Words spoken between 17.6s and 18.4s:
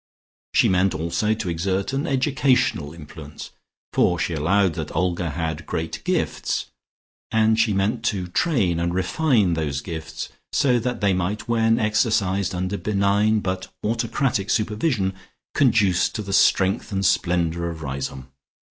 of Riseholme.